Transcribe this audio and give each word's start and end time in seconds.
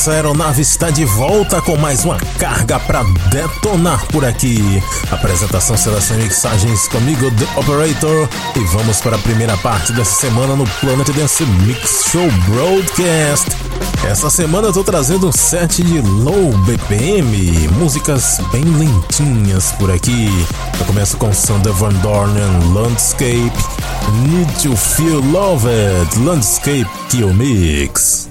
A 0.00 0.02
nossa 0.02 0.12
aeronave 0.12 0.62
está 0.62 0.88
de 0.88 1.04
volta 1.04 1.60
com 1.60 1.76
mais 1.76 2.06
uma 2.06 2.16
carga 2.38 2.80
para 2.80 3.02
detonar 3.30 4.06
por 4.06 4.24
aqui. 4.24 4.82
Apresentação, 5.10 5.76
seleção 5.76 6.18
e 6.18 6.22
mixagens 6.22 6.88
comigo, 6.88 7.30
The 7.32 7.44
Operator. 7.60 8.26
E 8.56 8.60
vamos 8.72 8.98
para 9.02 9.16
a 9.16 9.18
primeira 9.18 9.54
parte 9.58 9.92
dessa 9.92 10.18
semana 10.18 10.56
no 10.56 10.64
Planet 10.80 11.06
Dance 11.10 11.44
Mix 11.44 12.06
Show 12.10 12.26
Broadcast. 12.48 13.50
Essa 14.08 14.30
semana 14.30 14.68
eu 14.68 14.72
tô 14.72 14.82
trazendo 14.82 15.28
um 15.28 15.32
set 15.32 15.82
de 15.82 16.00
low 16.00 16.50
BPM, 16.64 17.68
músicas 17.72 18.40
bem 18.50 18.64
lentinhas 18.64 19.70
por 19.72 19.90
aqui. 19.90 20.30
Eu 20.78 20.86
começo 20.86 21.18
com 21.18 21.30
Sander 21.30 21.74
Van 21.74 21.92
Dorn 21.92 22.40
and 22.40 22.72
Landscape, 22.72 23.52
Need 24.22 24.62
to 24.62 24.74
Feel 24.74 25.20
Loved, 25.20 26.18
Landscape 26.24 26.88
Kill 27.10 27.34
Mix. 27.34 28.29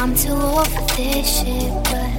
I'm 0.00 0.14
too 0.14 0.32
old 0.32 0.68
for 0.68 0.96
this 0.96 1.40
shit, 1.40 1.72
but 1.84 2.12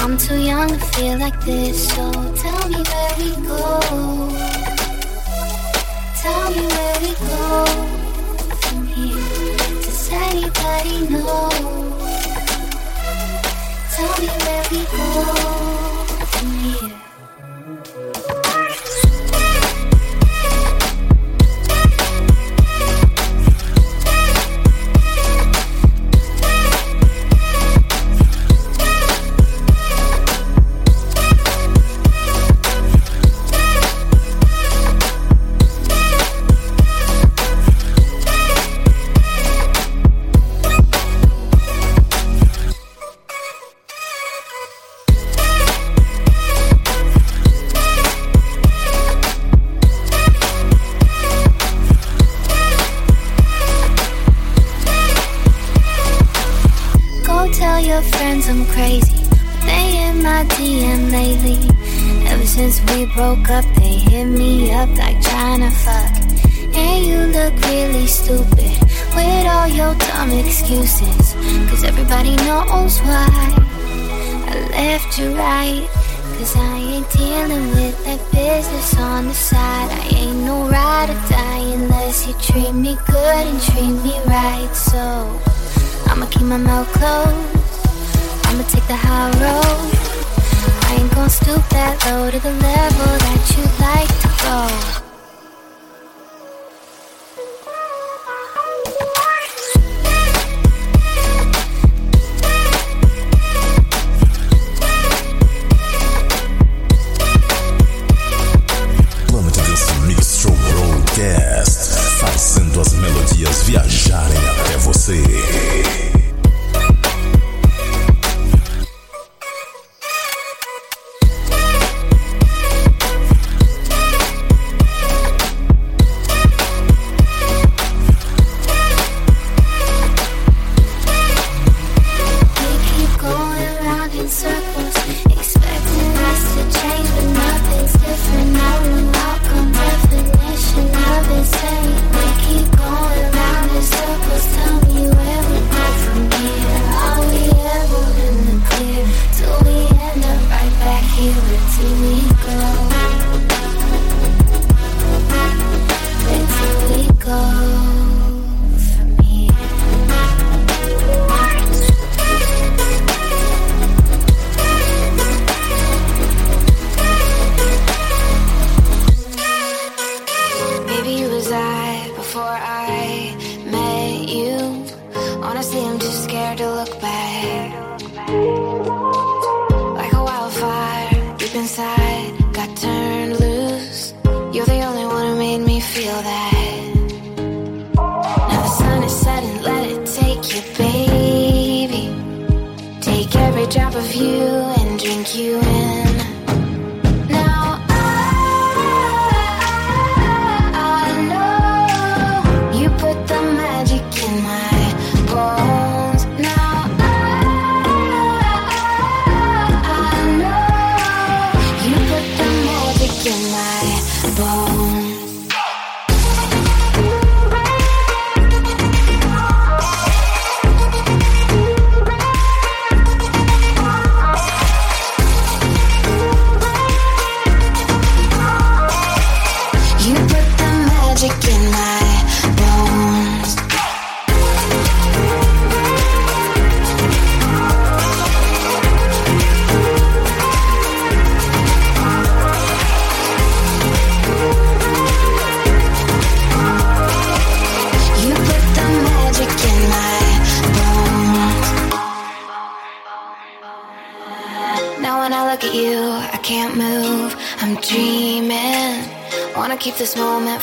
I'm 0.00 0.18
too 0.18 0.40
young 0.40 0.68
to 0.68 0.78
feel 0.78 1.18
like 1.18 1.40
this. 1.44 1.88
So 1.88 2.12
tell 2.12 2.68
me 2.68 2.82
where 2.90 3.14
we 3.18 3.30
go. 3.46 3.80
Tell 6.22 6.50
me 6.50 6.66
where 6.74 7.00
we 7.00 7.12
go 7.14 7.66
from 8.60 8.86
here. 8.86 9.56
Does 9.82 10.10
anybody 10.12 11.08
know? 11.08 11.48
Tell 13.94 14.14
me 14.20 14.28
where 14.28 14.64
we 14.70 14.80
go. 14.84 15.57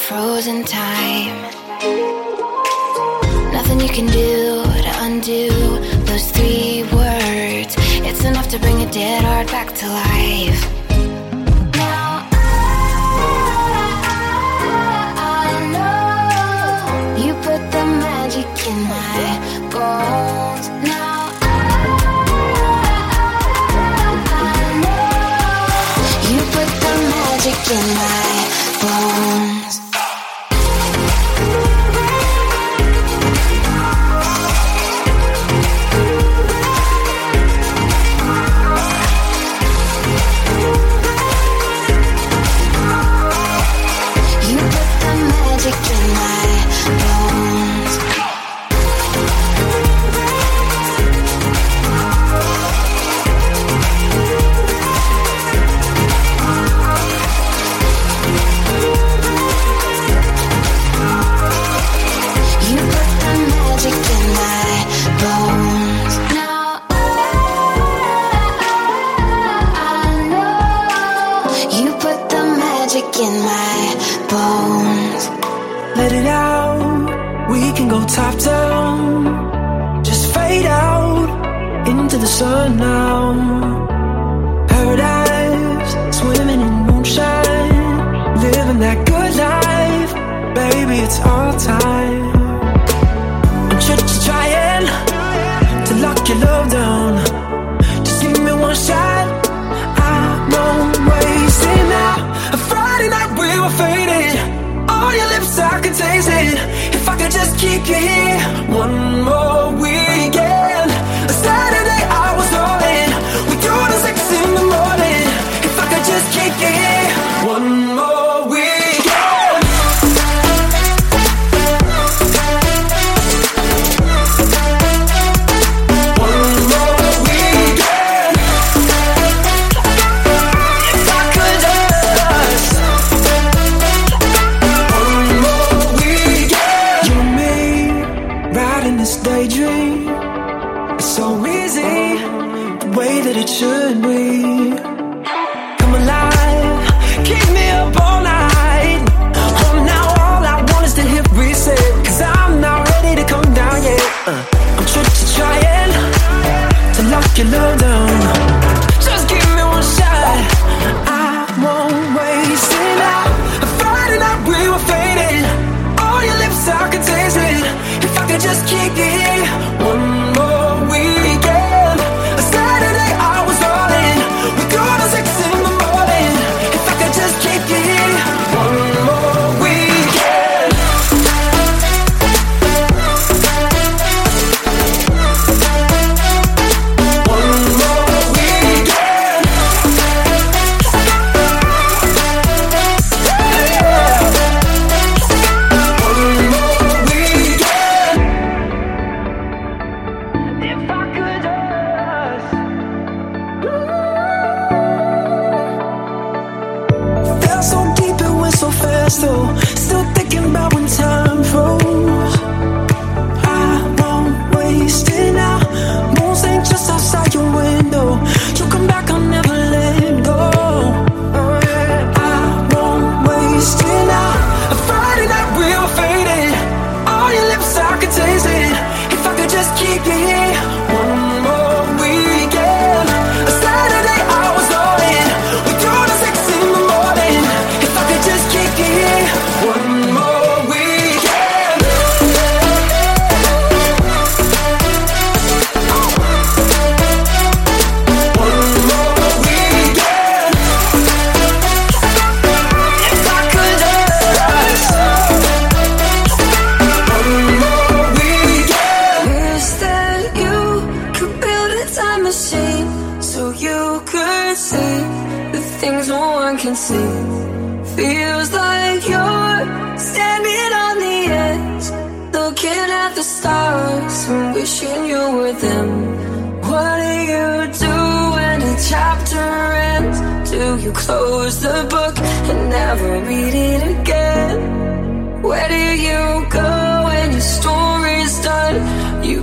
frozen 0.08 0.64
time. 0.64 1.42
Nothing 3.52 3.80
you 3.80 3.90
can 3.90 4.06
do 4.06 4.62
to 4.86 4.92
undo 5.00 5.50
those 6.06 6.30
three 6.30 6.84
words. 6.94 7.74
It's 8.08 8.24
enough 8.24 8.48
to 8.50 8.60
bring 8.60 8.84
a 8.84 8.92
dead 8.92 9.25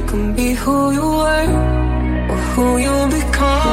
can 0.07 0.35
be 0.35 0.53
who 0.53 0.93
you 0.93 1.07
were 1.21 1.49
or 2.31 2.41
who 2.53 2.79
you 2.79 2.97
become. 3.09 3.72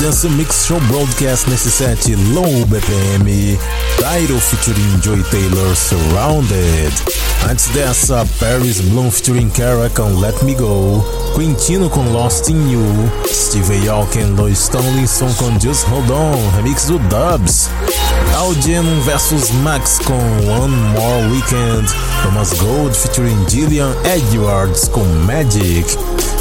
Dance 0.00 0.28
Mix 0.28 0.66
Show 0.66 0.78
Broadcast 0.82 1.48
nesse 1.48 1.70
set 1.70 2.14
Low 2.32 2.66
BPM, 2.66 3.58
Tyro 3.98 4.38
featuring 4.38 5.00
Joy 5.02 5.22
Taylor 5.30 5.74
Surrounded. 5.74 6.92
Antes 7.48 7.66
dessa, 7.68 8.26
Paris 8.38 8.80
Bloom 8.80 9.10
featuring 9.10 9.48
Kara 9.50 9.88
com 9.90 10.20
Let 10.20 10.42
Me 10.42 10.54
Go, 10.54 11.04
Quintino 11.34 11.88
com 11.88 12.12
Lost 12.12 12.48
in 12.48 12.70
You, 12.70 12.82
Steve 13.26 13.88
Aoki 13.88 14.18
e 14.18 14.24
Lois 14.24 14.68
Tomlinson 14.68 15.32
com 15.34 15.58
Just 15.58 15.86
Hold 15.86 16.10
On, 16.10 16.50
remix 16.56 16.86
do 16.86 16.98
Dubs. 16.98 17.70
Audien 18.36 18.84
vs 19.04 19.50
Max 19.62 19.98
com 20.04 20.18
One 20.50 20.74
More 20.92 21.28
Weekend, 21.30 21.88
Thomas 22.22 22.52
Gold 22.54 22.94
featuring 22.94 23.48
Gillian 23.48 23.94
Edwards 24.04 24.88
com 24.88 25.04
Magic. 25.24 25.86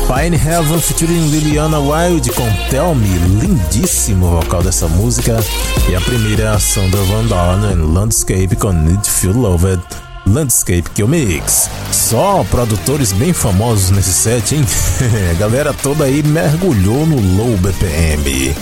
Pine 0.08 0.38
Heaven 0.38 0.80
featuring 0.80 1.32
Liliana 1.32 1.80
Wild 1.80 2.30
com 2.34 2.48
Tell 2.70 2.94
Me, 2.94 3.08
lindíssimo 3.39 4.30
vocal 4.30 4.62
dessa 4.62 4.88
música. 4.88 5.44
E 5.89 5.96
a 5.96 6.02
primeira 6.02 6.54
é 6.54 6.60
Sandra 6.60 7.02
Van 7.02 7.26
Dorn 7.26 7.74
Landscape 7.91 8.56
com 8.56 8.72
Need 8.72 9.10
Feel 9.10 9.34
Loved. 9.34 9.82
Landscape 10.28 10.84
Kill 10.94 11.08
Mix. 11.08 11.70
Só 11.91 12.46
produtores 12.52 13.13
bem 13.13 13.34
famosos 13.34 13.89
nesse 13.89 14.13
set, 14.13 14.56
hein? 14.56 14.63
a 15.32 15.34
galera 15.39 15.74
toda 15.74 16.04
aí 16.04 16.22
mergulhou 16.22 17.08
no 17.08 17.20
low 17.38 17.58
BPM. 17.58 18.56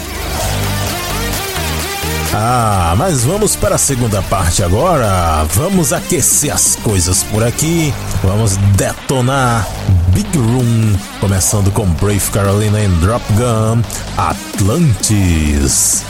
Ah, 2.34 2.96
mas 2.98 3.26
vamos 3.26 3.56
para 3.56 3.76
a 3.76 3.78
segunda 3.78 4.22
parte 4.24 4.64
agora. 4.64 5.44
Vamos 5.54 5.92
aquecer 5.92 6.54
as 6.54 6.78
coisas 6.78 7.22
por 7.24 7.44
aqui. 7.44 7.94
Vamos 8.24 8.56
detonar 8.78 9.68
Big 10.14 10.38
Room, 10.38 10.96
começando 11.20 11.72
com 11.72 11.86
Brave 11.94 12.32
Carolina 12.32 12.80
em 12.80 12.90
Drop 13.00 13.24
Gun, 13.34 13.82
Atlantis. 14.16 16.04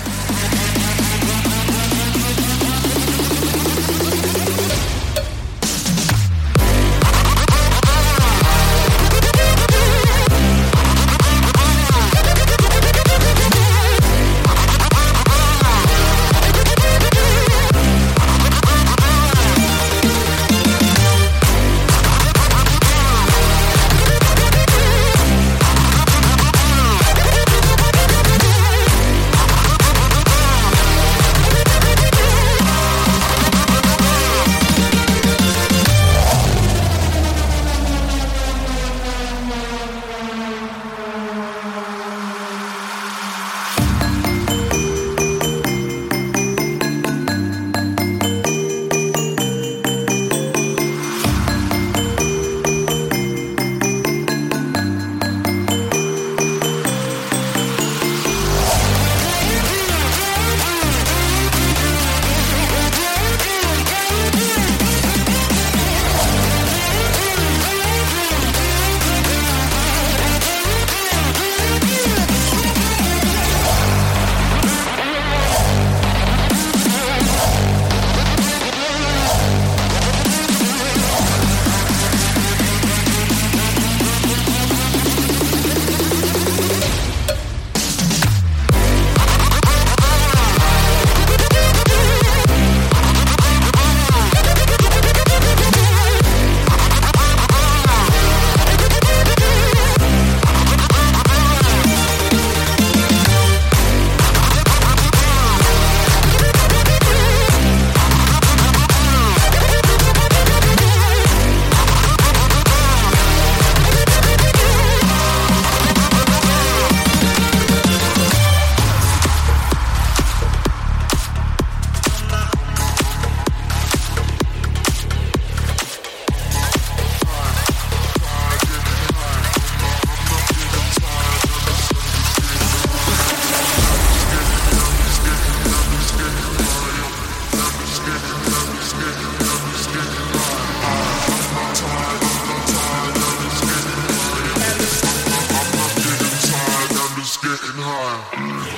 more. 147.94 148.73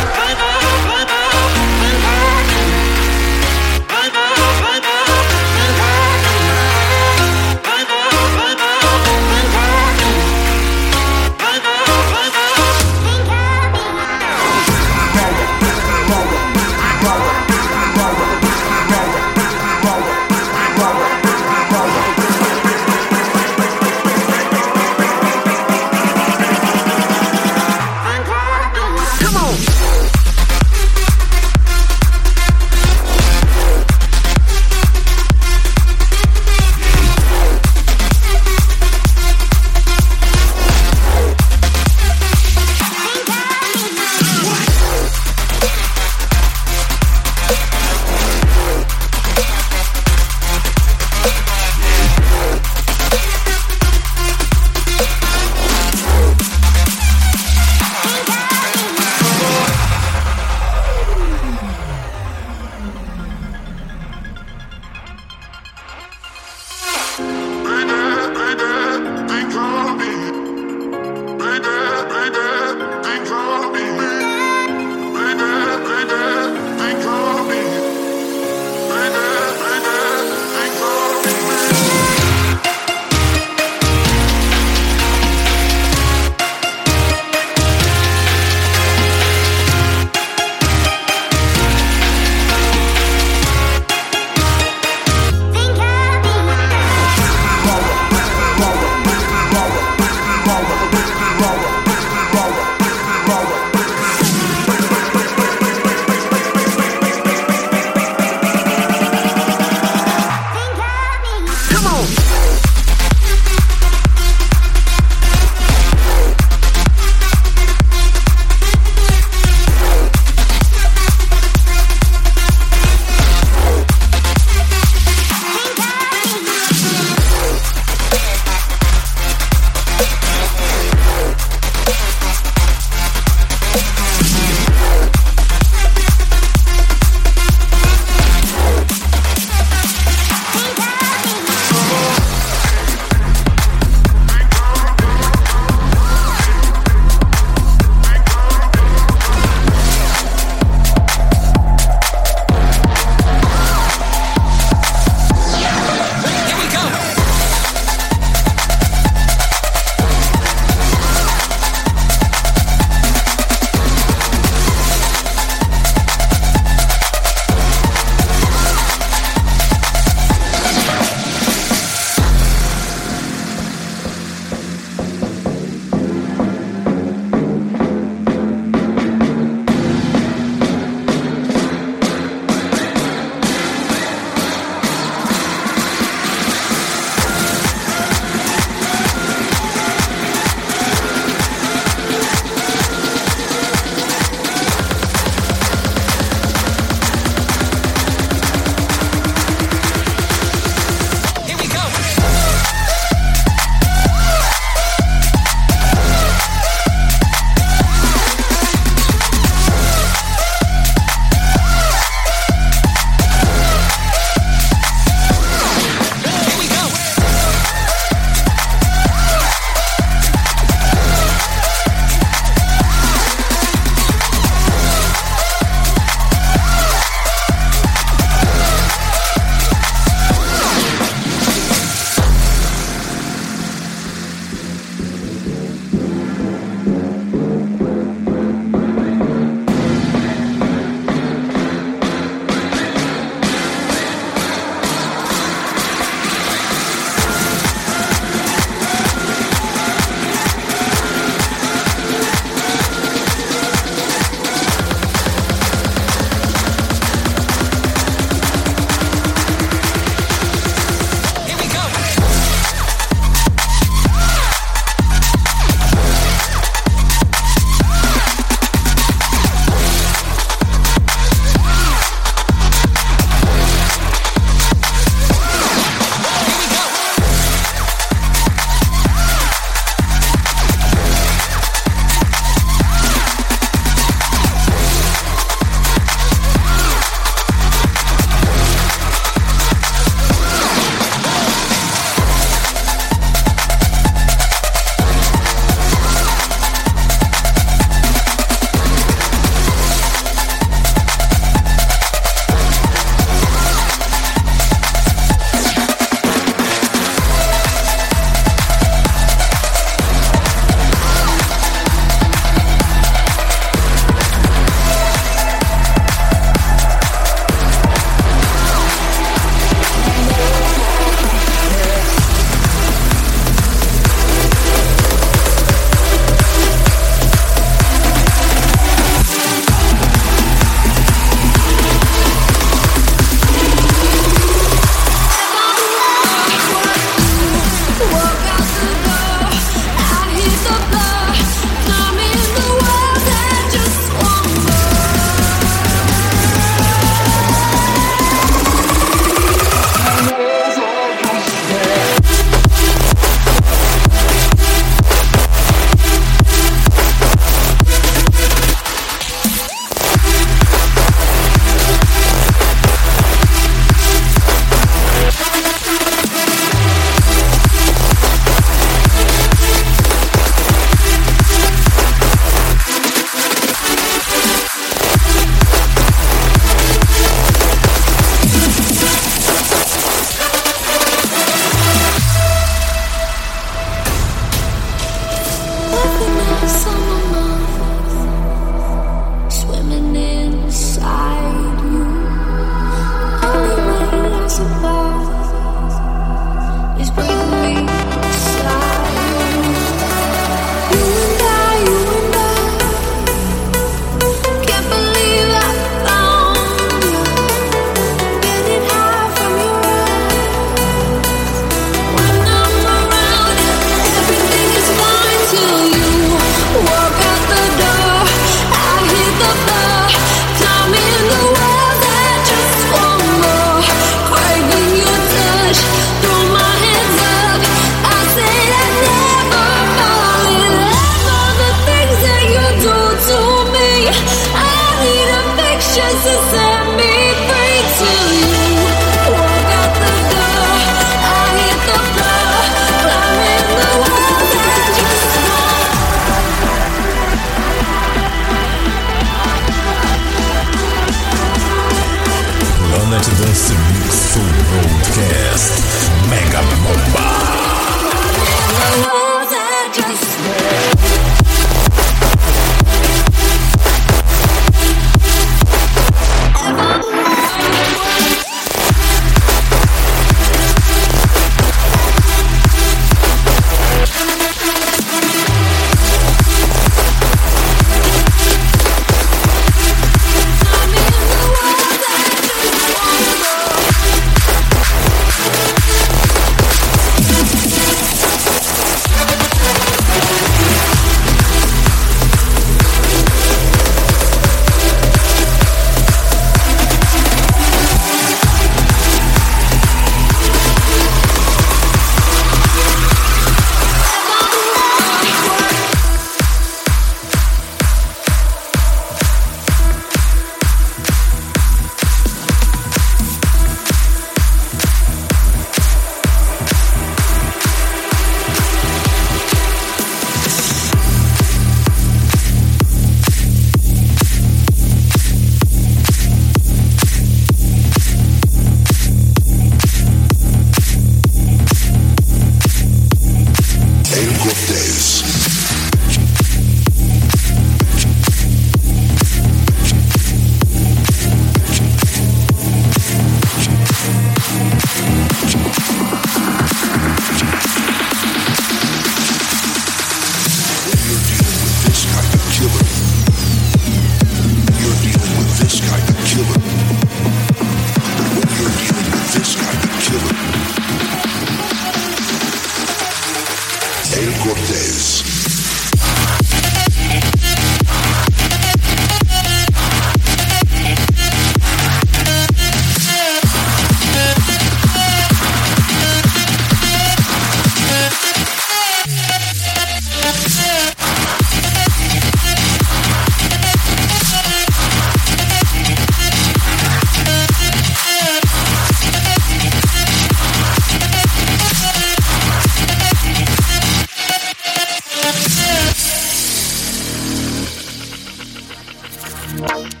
Bye. 599.61 600.00